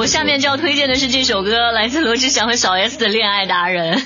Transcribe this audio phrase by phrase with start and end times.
[0.00, 3.98] 我下面就要推荐的是这首歌，来自罗志祥和小 S 的《恋爱达人》。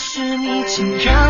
[0.00, 1.27] 是你，请靠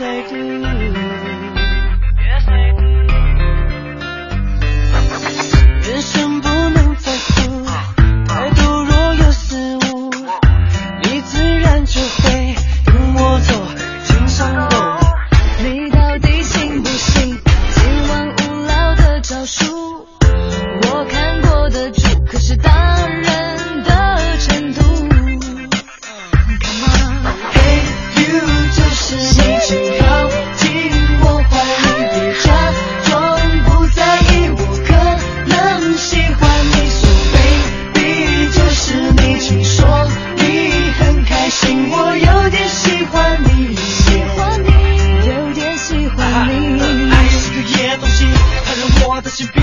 [0.00, 1.13] I do.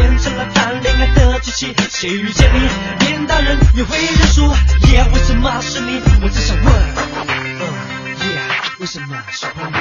[0.02, 2.68] 变成了谈恋爱的机器谁遇见你
[3.06, 4.42] 连大人也会认输。
[4.92, 5.62] 耶为什么？
[5.62, 6.66] 是你我只想问。
[8.32, 8.40] 耶
[8.80, 9.16] 为什么？
[9.32, 9.78] 喜欢你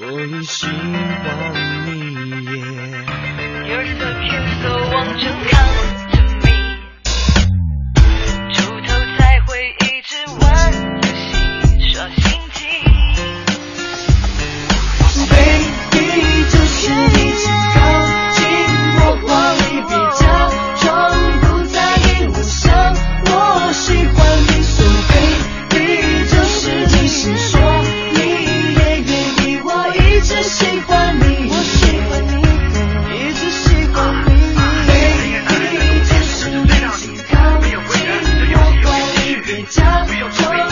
[0.00, 0.70] 我已喜欢
[1.86, 1.90] 你
[40.26, 40.65] no sleep.